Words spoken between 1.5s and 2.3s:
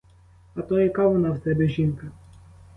жінка?